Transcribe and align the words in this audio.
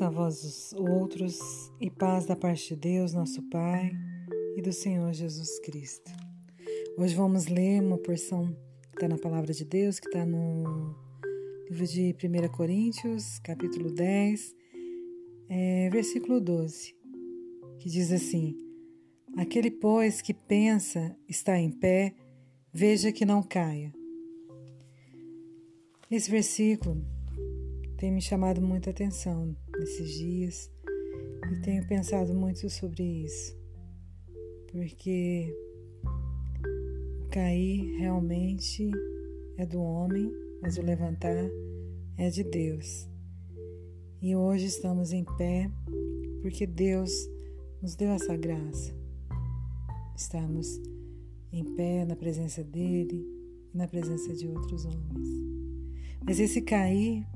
A 0.00 0.08
vós 0.08 0.72
outros 0.72 1.38
e 1.78 1.90
paz 1.90 2.24
da 2.24 2.34
parte 2.34 2.74
de 2.74 2.76
Deus, 2.80 3.12
nosso 3.12 3.42
Pai, 3.50 3.92
e 4.56 4.62
do 4.62 4.72
Senhor 4.72 5.12
Jesus 5.12 5.58
Cristo. 5.58 6.10
Hoje 6.96 7.14
vamos 7.14 7.48
ler 7.48 7.82
uma 7.82 7.98
porção 7.98 8.56
que 8.90 8.96
está 8.96 9.06
na 9.06 9.18
palavra 9.18 9.52
de 9.52 9.62
Deus, 9.62 10.00
que 10.00 10.06
está 10.06 10.24
no 10.24 10.96
livro 11.68 11.86
de 11.86 12.16
1 12.16 12.48
Coríntios, 12.48 13.38
capítulo 13.40 13.92
10, 13.92 14.56
é, 15.50 15.90
versículo 15.90 16.40
12, 16.40 16.96
que 17.78 17.90
diz 17.90 18.10
assim: 18.10 18.56
Aquele, 19.36 19.70
pois, 19.70 20.22
que 20.22 20.32
pensa 20.32 21.14
está 21.28 21.58
em 21.58 21.70
pé, 21.70 22.14
veja 22.72 23.12
que 23.12 23.26
não 23.26 23.42
caia. 23.42 23.92
Esse 26.10 26.30
versículo 26.30 27.04
tem 27.98 28.10
me 28.10 28.22
chamado 28.22 28.62
muita 28.62 28.88
atenção 28.88 29.54
nesses 29.80 30.18
dias 30.18 30.70
e 31.50 31.56
tenho 31.62 31.86
pensado 31.86 32.34
muito 32.34 32.68
sobre 32.68 33.02
isso, 33.02 33.56
porque 34.70 35.52
o 37.24 37.28
cair 37.30 37.96
realmente 37.98 38.90
é 39.56 39.64
do 39.64 39.80
homem, 39.80 40.30
mas 40.60 40.76
o 40.76 40.82
levantar 40.82 41.50
é 42.18 42.28
de 42.28 42.44
Deus. 42.44 43.08
E 44.20 44.36
hoje 44.36 44.66
estamos 44.66 45.12
em 45.12 45.24
pé 45.24 45.70
porque 46.42 46.66
Deus 46.66 47.10
nos 47.80 47.96
deu 47.96 48.10
essa 48.10 48.36
graça. 48.36 48.94
Estamos 50.14 50.78
em 51.50 51.64
pé 51.74 52.04
na 52.04 52.14
presença 52.14 52.62
dele 52.62 53.26
e 53.72 53.78
na 53.78 53.88
presença 53.88 54.34
de 54.34 54.46
outros 54.46 54.84
homens. 54.84 55.28
Mas 56.22 56.38
esse 56.38 56.60
cair 56.60 57.26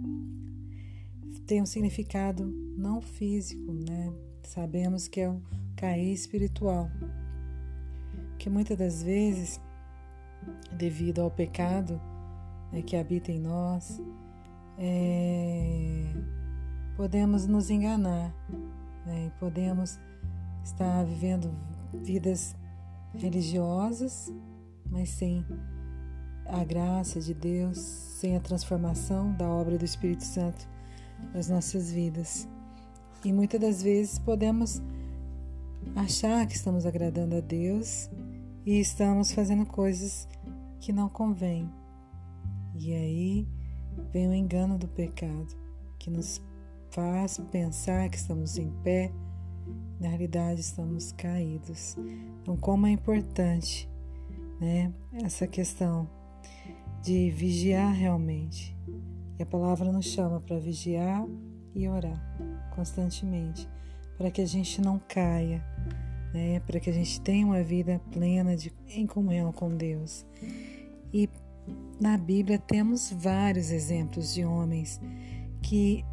tem 1.47 1.61
um 1.61 1.67
significado 1.67 2.45
não 2.77 3.01
físico, 3.01 3.73
né? 3.73 4.13
Sabemos 4.43 5.09
que 5.09 5.21
é 5.21 5.29
um 5.29 5.43
cair 5.77 6.13
espiritual. 6.13 6.91
Que 8.39 8.49
muitas 8.49 8.77
das 8.77 9.03
vezes, 9.03 9.61
devido 10.73 11.21
ao 11.21 11.31
pecado 11.31 12.01
né, 12.73 12.83
que 12.83 12.97
habita 12.97 13.31
em 13.31 13.39
nós, 13.39 14.01
é, 14.79 16.05
podemos 16.97 17.47
nos 17.47 17.71
enganar 17.71 18.35
né, 19.07 19.27
e 19.27 19.31
podemos 19.39 19.99
estar 20.65 21.05
vivendo 21.05 21.55
vidas 21.93 22.57
religiosas, 23.15 24.33
mas 24.91 25.11
sem 25.11 25.45
a 26.47 26.65
graça 26.65 27.21
de 27.21 27.33
Deus, 27.33 27.79
sem 27.79 28.37
a 28.37 28.41
transformação 28.41 29.33
da 29.33 29.49
obra 29.49 29.79
do 29.79 29.85
Espírito 29.85 30.25
Santo 30.25 30.74
das 31.33 31.49
nossas 31.49 31.91
vidas. 31.91 32.49
E 33.25 33.33
muitas 33.33 33.61
das 33.61 33.83
vezes 33.83 34.19
podemos 34.19 34.83
achar 35.97 36.47
que 36.47 36.55
estamos 36.55 36.87
agradando 36.87 37.37
a 37.37 37.41
Deus 37.41 38.11
e 38.67 38.79
estamos 38.79 39.33
fazendo 39.33 39.67
coisas 39.67 40.29
que 40.81 40.93
não 40.93 41.09
convêm. 41.09 41.71
E 42.75 42.93
aí 42.93 43.49
vem 44.13 44.29
o 44.29 44.35
engano 44.35 44.77
do 44.79 44.89
pecado, 44.89 45.55
que 45.99 46.11
nos 46.11 46.43
faz 46.91 47.39
pensar 47.51 48.09
que 48.09 48.17
estamos 48.17 48.59
em 48.59 48.71
pé, 48.83 49.13
na 50.01 50.09
realidade 50.09 50.61
estamos 50.61 51.13
caídos. 51.13 51.97
Então, 52.43 52.57
como 52.57 52.87
é 52.87 52.91
importante, 52.91 53.89
né, 54.61 54.93
essa 55.13 55.47
questão 55.47 56.09
de 57.03 57.31
vigiar 57.31 57.93
realmente, 57.93 58.77
e 59.39 59.43
a 59.43 59.47
palavra 59.47 59.91
nos 59.91 60.07
chama 60.07 60.41
para 60.41 60.59
vigiar 60.59 61.27
e 61.75 61.89
orar 61.89 62.21
constantemente, 62.75 63.69
para 64.17 64.31
que 64.31 64.41
a 64.41 64.47
gente 64.47 64.81
não 64.81 65.01
caia, 65.09 65.65
né? 66.33 66.61
para 66.61 66.79
que 66.79 66.91
a 66.91 66.93
gente 66.93 67.21
tenha 67.21 67.47
uma 67.47 67.63
vida 67.63 68.01
plena 68.13 68.57
de, 68.57 68.73
em 68.89 69.07
comunhão 69.07 69.53
com 69.53 69.75
Deus. 69.75 70.27
E 71.13 71.29
na 72.01 72.17
Bíblia 72.17 72.59
temos 72.59 73.13
vários 73.13 73.71
exemplos 73.71 74.35
de 74.35 74.45
homens 74.45 75.01
que 75.63 76.05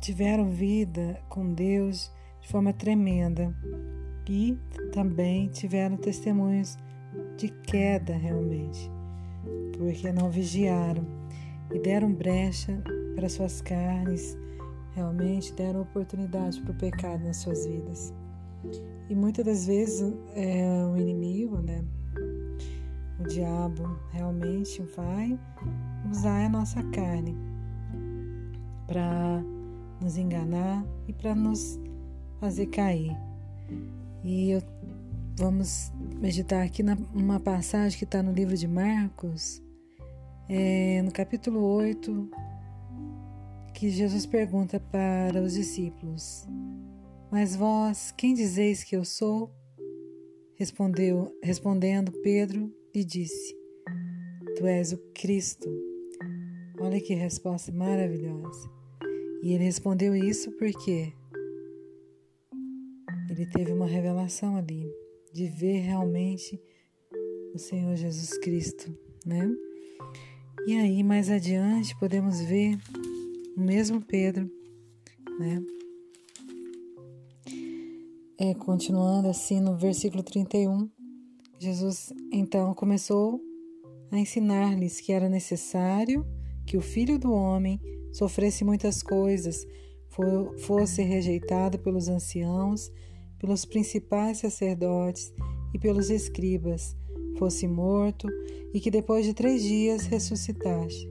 tiveram 0.00 0.50
vida 0.50 1.20
com 1.28 1.52
Deus 1.52 2.10
de 2.40 2.48
forma 2.48 2.72
tremenda 2.72 3.54
e 4.28 4.56
também 4.92 5.48
tiveram 5.48 5.96
testemunhos 5.96 6.78
de 7.36 7.48
queda 7.48 8.16
realmente, 8.16 8.90
porque 9.76 10.12
não 10.12 10.30
vigiaram 10.30 11.19
e 11.72 11.78
deram 11.78 12.12
brecha 12.12 12.82
para 13.14 13.28
suas 13.28 13.60
carnes, 13.60 14.36
realmente 14.94 15.52
deram 15.52 15.82
oportunidade 15.82 16.60
para 16.60 16.72
o 16.72 16.74
pecado 16.74 17.24
nas 17.24 17.38
suas 17.38 17.66
vidas. 17.66 18.12
E 19.08 19.14
muitas 19.14 19.44
das 19.44 19.66
vezes 19.66 20.14
é, 20.34 20.64
o 20.92 20.96
inimigo, 20.96 21.58
né, 21.58 21.84
o 23.18 23.24
diabo, 23.24 23.98
realmente 24.10 24.82
vai 24.96 25.38
usar 26.10 26.46
a 26.46 26.48
nossa 26.48 26.82
carne 26.84 27.36
para 28.86 29.42
nos 30.00 30.16
enganar 30.16 30.84
e 31.06 31.12
para 31.12 31.34
nos 31.34 31.78
fazer 32.40 32.66
cair. 32.66 33.16
E 34.24 34.50
eu, 34.50 34.62
vamos 35.36 35.92
meditar 36.20 36.64
aqui 36.64 36.82
numa 36.82 37.38
passagem 37.38 37.98
que 37.98 38.04
está 38.04 38.22
no 38.22 38.32
livro 38.32 38.56
de 38.56 38.66
Marcos, 38.66 39.62
é, 40.52 41.00
no 41.02 41.12
capítulo 41.12 41.62
8, 41.62 42.28
que 43.72 43.88
Jesus 43.88 44.26
pergunta 44.26 44.80
para 44.80 45.40
os 45.40 45.54
discípulos: 45.54 46.44
Mas 47.30 47.54
vós, 47.54 48.10
quem 48.10 48.34
dizeis 48.34 48.82
que 48.82 48.96
eu 48.96 49.04
sou? 49.04 49.54
Respondeu, 50.56 51.32
respondendo 51.40 52.10
Pedro, 52.20 52.74
e 52.92 53.04
disse: 53.04 53.56
Tu 54.56 54.66
és 54.66 54.92
o 54.92 54.98
Cristo. 55.14 55.70
Olha 56.80 57.00
que 57.00 57.14
resposta 57.14 57.70
maravilhosa. 57.70 58.68
E 59.44 59.54
ele 59.54 59.62
respondeu 59.62 60.16
isso 60.16 60.50
porque 60.58 61.12
ele 63.30 63.46
teve 63.46 63.70
uma 63.70 63.86
revelação 63.86 64.56
ali 64.56 64.84
de 65.32 65.46
ver 65.46 65.78
realmente 65.78 66.60
o 67.54 67.58
Senhor 67.58 67.94
Jesus 67.94 68.36
Cristo, 68.38 68.92
né? 69.24 69.48
E 70.66 70.76
aí, 70.76 71.02
mais 71.02 71.30
adiante, 71.30 71.96
podemos 71.98 72.40
ver 72.40 72.78
o 73.56 73.60
mesmo 73.60 74.00
Pedro, 74.00 74.50
né? 75.38 75.62
É, 78.38 78.54
continuando 78.54 79.28
assim 79.28 79.60
no 79.60 79.76
versículo 79.76 80.22
31, 80.22 80.88
Jesus 81.58 82.12
então 82.32 82.74
começou 82.74 83.40
a 84.10 84.18
ensinar-lhes 84.18 85.00
que 85.00 85.12
era 85.12 85.28
necessário 85.28 86.26
que 86.66 86.76
o 86.76 86.80
filho 86.80 87.18
do 87.18 87.32
homem 87.32 87.80
sofresse 88.12 88.64
muitas 88.64 89.02
coisas, 89.02 89.66
fosse 90.58 91.02
rejeitado 91.02 91.78
pelos 91.78 92.08
anciãos, 92.08 92.90
pelos 93.38 93.64
principais 93.64 94.38
sacerdotes 94.38 95.32
e 95.72 95.78
pelos 95.78 96.10
escribas, 96.10 96.96
fosse 97.40 97.66
morto 97.66 98.28
e 98.74 98.78
que 98.78 98.90
depois 98.90 99.24
de 99.24 99.32
três 99.32 99.62
dias 99.62 100.04
ressuscitasse. 100.04 101.08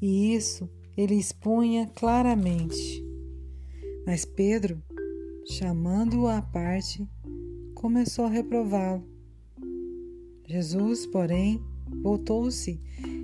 E 0.00 0.34
isso 0.34 0.68
ele 0.96 1.14
expunha 1.14 1.86
claramente. 1.94 3.00
Mas 4.04 4.24
Pedro, 4.24 4.82
chamando-o 5.48 6.26
à 6.26 6.42
parte, 6.42 7.08
começou 7.76 8.24
a 8.24 8.28
reprová-lo. 8.28 9.06
Jesus, 10.48 11.06
porém, 11.06 11.62
voltou-se 12.02 12.80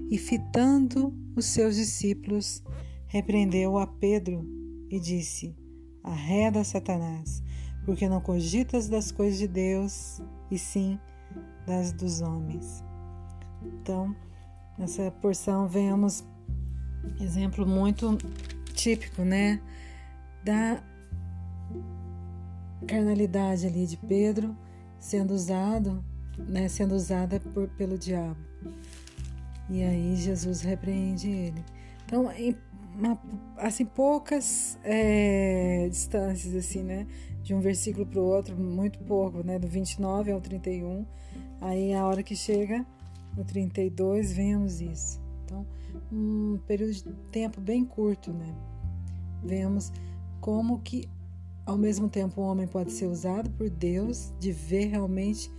e, 0.08 0.16
fitando 0.16 1.12
os 1.34 1.46
seus 1.46 1.74
discípulos, 1.74 2.62
repreendeu 3.08 3.76
a 3.76 3.86
Pedro 3.86 4.46
e 4.88 5.00
disse: 5.00 5.56
Arreda, 6.04 6.62
Satanás, 6.62 7.42
porque 7.84 8.08
não 8.08 8.20
cogitas 8.20 8.88
das 8.88 9.10
coisas 9.10 9.40
de 9.40 9.48
Deus, 9.48 10.22
e 10.50 10.56
sim 10.56 10.98
das 11.68 11.92
dos 11.92 12.22
homens. 12.22 12.82
Então, 13.62 14.16
nessa 14.78 15.10
porção 15.10 15.68
vemos 15.68 16.24
exemplo 17.20 17.66
muito 17.66 18.16
típico, 18.72 19.22
né, 19.22 19.60
da 20.42 20.82
carnalidade 22.86 23.66
ali 23.66 23.86
de 23.86 23.96
Pedro 23.98 24.56
sendo 24.98 25.34
usado, 25.34 26.02
né, 26.38 26.68
sendo 26.68 26.94
usada 26.94 27.38
por, 27.38 27.68
pelo 27.68 27.98
diabo. 27.98 28.38
E 29.68 29.82
aí 29.82 30.16
Jesus 30.16 30.62
repreende 30.62 31.28
ele. 31.28 31.62
Então, 32.06 32.30
em 32.32 32.56
uma, 32.96 33.20
assim 33.58 33.84
poucas 33.84 34.78
é, 34.82 35.86
distâncias 35.90 36.54
assim, 36.54 36.82
né, 36.82 37.06
de 37.42 37.54
um 37.54 37.60
versículo 37.60 38.04
para 38.04 38.20
o 38.20 38.24
outro, 38.24 38.56
muito 38.56 38.98
pouco, 39.00 39.42
né, 39.44 39.58
do 39.58 39.68
29 39.68 40.32
ao 40.32 40.40
31, 40.40 41.06
Aí 41.60 41.94
a 41.94 42.06
hora 42.06 42.22
que 42.22 42.36
chega 42.36 42.86
no 43.36 43.44
32, 43.44 44.32
vemos 44.32 44.80
isso. 44.80 45.20
Então, 45.44 45.66
um 46.12 46.58
período 46.66 46.92
de 46.92 47.02
tempo 47.30 47.60
bem 47.60 47.84
curto, 47.84 48.32
né? 48.32 48.54
vemos 49.42 49.92
como 50.40 50.80
que 50.80 51.08
ao 51.66 51.76
mesmo 51.76 52.08
tempo 52.08 52.40
o 52.40 52.44
homem 52.44 52.66
pode 52.66 52.92
ser 52.92 53.06
usado 53.06 53.50
por 53.50 53.68
Deus 53.68 54.32
de 54.38 54.52
ver 54.52 54.86
realmente 54.86 55.50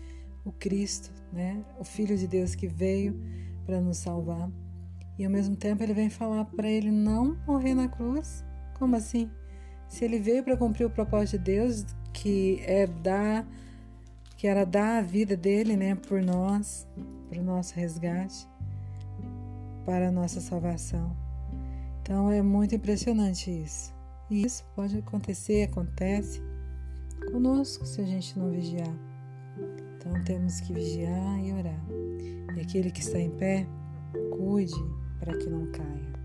o 0.44 0.52
Cristo, 0.52 1.12
né? 1.32 1.64
O 1.80 1.84
filho 1.84 2.18
de 2.18 2.28
Deus 2.28 2.56
que 2.56 2.68
veio 2.68 3.20
para 3.66 3.80
nos 3.80 3.98
salvar. 3.98 4.50
E 5.18 5.26
ao 5.26 5.32
mesmo 5.32 5.56
tempo 5.56 5.84
ele 5.84 5.94
vem 5.94 6.10
falar 6.10 6.46
para 6.46 6.68
ele 6.68 6.90
não 6.90 7.38
morrer 7.46 7.76
na 7.76 7.88
cruz. 7.88 8.44
Como 8.78 8.96
assim? 8.96 9.30
Se 9.88 10.06
ele 10.06 10.20
veio 10.20 10.44
para 10.44 10.58
cumprir 10.58 10.86
o 10.86 10.90
propósito 10.90 11.38
de 11.38 11.44
Deus, 11.44 11.86
que 12.14 12.60
é 12.64 12.88
dar 12.88 13.48
que 14.40 14.48
era 14.48 14.66
dar 14.66 15.00
a 15.00 15.02
vida 15.02 15.36
dele, 15.36 15.76
né, 15.76 15.96
por 15.96 16.22
nós, 16.22 16.88
para 17.28 17.42
o 17.42 17.44
nosso 17.44 17.76
resgate, 17.76 18.48
para 19.86 20.08
a 20.08 20.12
nossa 20.14 20.40
salvação. 20.40 21.14
Então 22.02 22.32
é 22.32 22.42
muito 22.42 22.74
impressionante 22.74 23.52
isso. 23.52 23.94
E 24.30 24.46
isso 24.46 24.64
pode 24.74 24.98
acontecer, 24.98 25.64
acontece 25.64 26.42
conosco 27.34 27.86
se 27.86 28.00
a 28.00 28.06
gente 28.06 28.40
não 28.40 28.50
vigiar. 28.50 28.96
Então 29.98 30.24
temos 30.24 30.62
que 30.62 30.72
vigiar 30.72 31.44
e 31.44 31.52
orar. 31.52 31.86
E 32.56 32.62
aquele 32.62 32.92
que 32.92 33.02
está 33.02 33.20
em 33.20 33.32
pé, 33.32 33.68
cuide 34.38 34.72
para 35.20 35.38
que 35.38 35.50
não 35.50 35.70
caia. 35.70 36.19